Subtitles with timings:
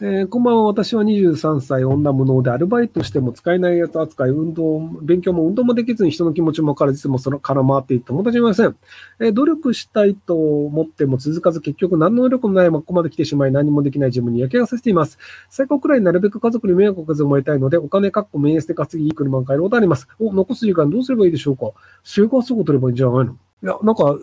[0.00, 0.62] えー、こんばんは。
[0.64, 8.76] 私は23歳、女無能でアルバイトしても使えないやつ扱い、運動、勉強も運動もできずに人の気持ちもからずもその空回っていって友達いません。
[9.20, 10.34] えー、努力したいと
[10.64, 15.18] 思っても続かず結局何の努力もないまここまで来てしまい何もできない自分に焼けがさせています。
[15.50, 20.08] 最高くらいなるべく家族に迷惑をかけず思いたいので、お金かっこメンスで稼ぎいい車を買えることあります。
[20.18, 21.70] お、残す時間どうすればいいでしょうか？
[22.02, 23.36] 生活保護取ればいいんじゃないの？
[23.62, 24.18] いや、なんか、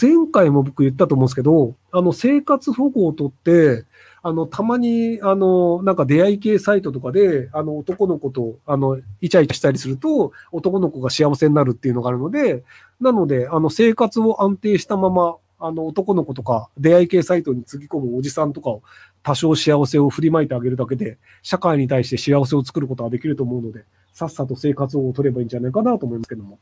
[0.00, 3.84] 前回も僕言ったと思うんですけど、あの、生活保護を取って、
[4.22, 12.62] あの、たまに、あの、なんか出会い系サイトとかで、あの、男の子と、あの、イチャイチャしたりすると、男の子が幸せになるっていうのがあるので、
[13.00, 18.82] なので、あの、生活を安定したまま、あの、男の子とか、出会い系サイトにつぎ込むおじさんとかを、
[19.22, 26.58] 多少幸せを振りまいてあげるだけで、社会に対して幸せを作ることができると思うので、さっさと生活を取ればいいんじゃないかなと思いますけども。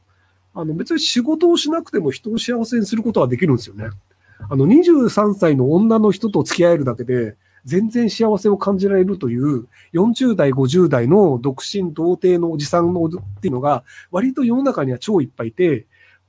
[0.54, 3.86] あの、別に仕事をしなくても人を幸せにすることはできるんですよね。
[4.50, 13.08] あの、23歳の女の人と付き合えるだけで、全然幸せを感じられるという、40代、50代の独身、童貞のおじさんのっ
[13.40, 15.86] ていうのが、割と世の中には超いっぱいいて、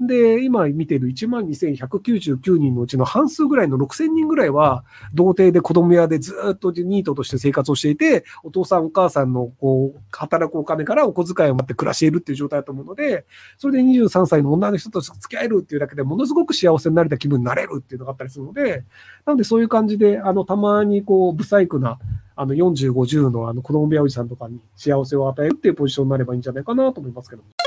[0.07, 13.25] で、今見てる12,199人のうちの半数ぐらいの6000人ぐらいは、童貞で子供屋でずっとニートとして生活をしていて、お父さんお母さんのこう、働くお金からお小遣いを待って暮らしているっていう状態だと思うので、
[13.57, 18.83] それで23歳の女の人と付き合えるっていうだけでものすごく幸せになれた気分になれるっていうのがあったりするので、
[19.25, 21.99] なのでそういう感じで、あの、たまにこう、不細工な、
[22.35, 27.62] あの、40、50のあの、子供部屋おじさんとかに幸せを与えるっていうポジションになればいいんじゃないかなと思いますけども。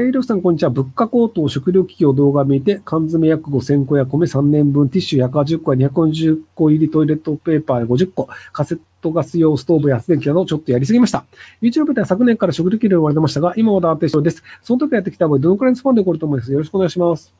[0.00, 0.70] えー、りょうさん、こんにちは。
[0.70, 11.26] 物価高騰、食料危機を動画見て、缶詰約5000個や米3年分、ティッシュ180個や240個入りトイレットペーパー50個、カセットガス用ストーブや発電機などちょっとやりすぎました。
[11.60, 14.42] YouTube では昨年から食料危機で言われてましたが、今は安定症です。
[14.62, 17.34] その時やってきた場合、どのくらいのスパンで起こると思いますよろしくお願いします。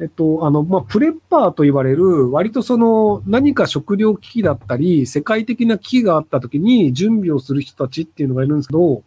[0.00, 9.02] えっと、あの、まあ、プレッパーと言われる、割とその、何か食料危機だったり、世界的な危機があった時に準備をする人たちっていうのがいるんですけど、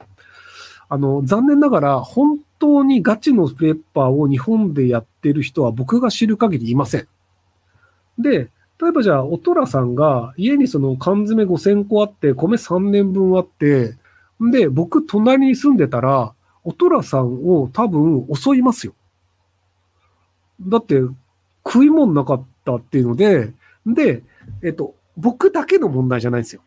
[0.89, 7.08] あの、残念ながら、本当にガチのプレッパーを日本でやってる人は僕が知る限りいません。
[8.20, 8.49] で、
[8.80, 13.98] 例えばじゃあ、おとらさんが家にその缶詰5000個あって、米3年分あって、
[14.39, 16.33] で、僕隣に住んでたら、
[16.64, 18.93] おとらさんを多分襲いますよ。
[20.61, 21.02] だって、
[21.66, 23.54] 食い物なかったっていうので、
[23.86, 24.23] で、
[24.64, 26.61] えっと、僕だけの問題じゃないんですよ。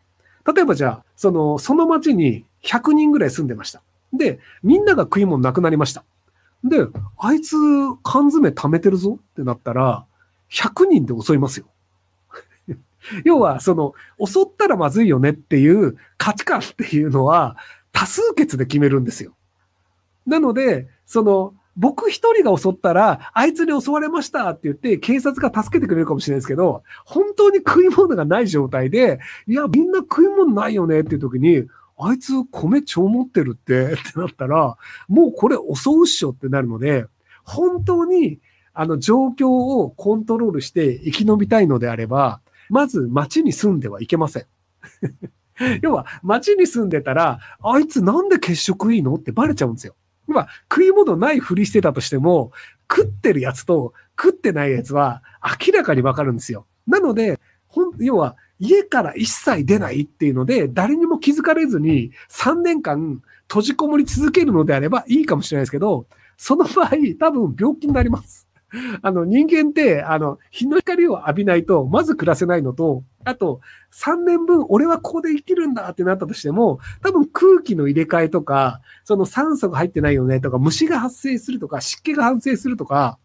[0.53, 3.81] 例えばじゃあ、その、その町に100人ぐらい住んでました。
[4.17, 6.03] で、みんなが食い物なくなりました。
[6.63, 6.87] で、
[7.17, 7.55] あいつ
[8.03, 10.05] 缶詰貯めてるぞってなったら、
[10.51, 11.67] 100人で襲いますよ。
[13.23, 13.93] 要は、その、
[14.23, 17.57] 襲ったらまずいよねっていう価値観っていうのは、
[17.91, 19.33] 多数決で決めるんですよ。
[20.25, 31.67] なので、その、僕一人が襲ったら、あいつに襲われましたって言って、警察が助けてくれるかもしれないですけど、本当に食い物がない状態で、いや、みんな食い物ないよねっていう時に、
[31.97, 37.05] あいつ米超持ってるって ってなったら、もうこれ襲うっしょってなるので、
[37.43, 38.39] 本当に
[38.73, 44.45] あの状況をコントロールして生き延びたいのであれば、まず街に住んではいけません。
[45.81, 49.95] 要は、街に住んでたら、あいつなんで血色いいのってバレちゃうんですよ。
[50.27, 52.51] 今、食い物ないふりしてたとしても、
[52.91, 55.23] 食ってるやつと食ってないやつは
[55.65, 56.67] 明らかにわかるんですよ。
[56.87, 66.05] なので、ほん、要は、家から一切出ないっていうので、誰にも気づかれずに3年間閉じこもり続けるのであればいいかもしれないですけど、
[66.37, 66.89] その場合、
[67.19, 68.47] 多分病気になります。
[69.01, 73.61] あの、人間って、あの、日の光を浴びないと、まず暮らせないのと、あと、
[73.93, 83.17] 3年分、俺はここで生きるんだってなったとしても、多分空気の入れ替えとか、その酸素が入ってないよねとか、虫が発生するとか、湿気が発生するとか、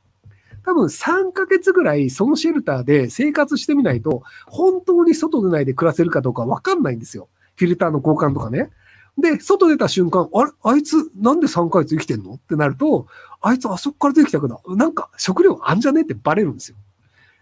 [0.64, 7.28] 多分3ヶ月ぐらいそのシェルターで生活してみないと、本当に外でないで暮らせるかどうかわかんないんですよ。
[7.56, 8.70] フィルターの交換とかね。
[9.18, 10.50] で、外出た瞬間、あれ？
[10.62, 12.34] あいつなんで3ヶ月生きてんの？
[12.34, 13.06] ってなると、
[13.40, 16.02] あいつあそこから出てきたけど、なんか食料あんじゃね？
[16.02, 16.76] ってバレるんですよ。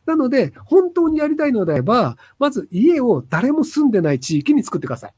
[0.06, 5.14] なので、本当にやりたいのであれば、まず家を誰も住んでない地域に作ってください。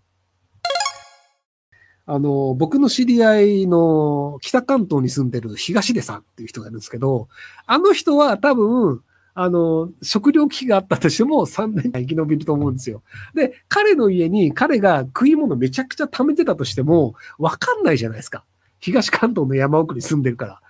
[2.13, 7.29] あの、僕の知り合いの北関東に住んでる東出さんっていう人がいるんですけど、
[7.67, 9.01] あの人は多分、
[9.35, 13.05] あの、食料危機があったとしても3年間生き延びると思うんですよ。
[13.33, 18.45] で、彼の家に彼が食い物めちゃくちゃ貯めてたとしても、わかんないじゃないですか。
[18.81, 20.61] 東関東の山奥に住んでるから。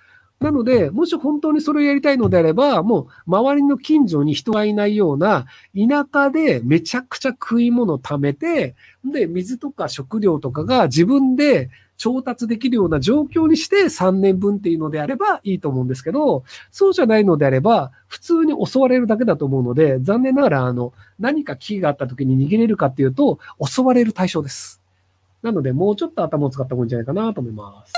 [0.40, 5.44] なので、もし本当にそれをやりたいのであれば、もう周りの近所に人がいないような
[5.76, 24.80] 田舎でめちゃくちゃ食い物を貯めて、で、水とか食料とかが自分で調達できるような状況にして3年分っていうのであればいいと思うんですけど、そうじゃないのであれば、普通に襲われるだけだと思うので、残念ながら、あの、何か危機があった時に逃げれるかっていうと、襲われる対象です。
[25.42, 27.92] なので、もうちょっと頭を使った方がいいんじゃないかなと思います。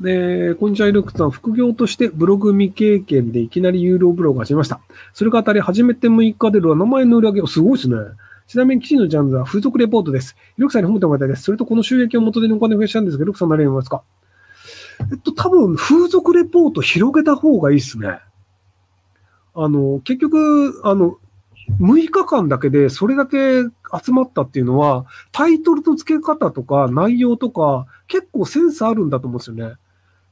[0.00, 1.30] で、こんにちは、ルクさん。
[1.32, 4.80] 副業としてブログ未経験でいきなり有料ブログを始めました。
[5.12, 7.96] それが当たり、初めて6日で7万円の売り上げ、すごいですね。
[8.46, 10.36] ちなみに記事のジャンルは風俗レポートです。
[10.56, 11.42] ルクさんに褒めてもらいたいです。
[11.42, 14.02] それとこの収益を元手にお金を増やしたんですけど、ルクさん何を思いますか？
[15.10, 18.20] えっと、多分、風俗レポート広げた方がいいですね。
[19.54, 21.18] あの、結局、あの、
[21.80, 23.62] 6日間だけでそれだけ
[24.02, 29.74] 集まったっていうのは、タイトルの付け方とか内容とか、結構センスあるんだと思うんですよね。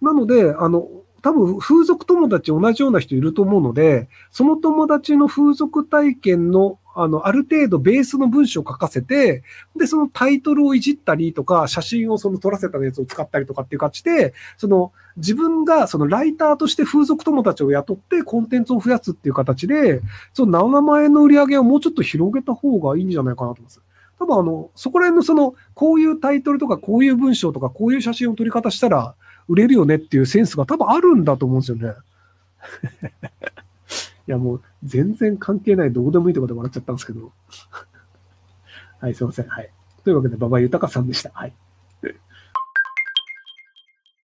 [0.07, 0.89] なので、あの、
[1.23, 9.43] 多分風俗友達同じような人いると思うので、その友達の風俗体験のあの、ある程度ベースの文章を書かせて、
[9.79, 20.01] で、そのタイトルをいじったりとか、写真をその撮らせたやつを使ったりとかっていう感じで、その自分がそのライターとして風俗友達を雇ってコンテンツを増やすっていう形で、
[20.33, 23.83] その7万円の売り上げをもうちょっと広げた方がいいんじゃないかなと思います。
[24.19, 29.15] 多分あの、そこら辺のその、こういうタイトルとか、こういう文章とか、こういう写真を撮り方したら
[29.49, 31.95] 売れるよねっていうセンスが多分あるんだと思うんですよね。
[34.29, 37.33] いや、もう全然関係ない、どうでもいいところで笑っちゃったんですけど。
[39.01, 39.47] はい、すいません。
[39.47, 39.71] はい。
[40.05, 41.31] というわけで、馬場豊さんでした。
[41.33, 41.53] はい。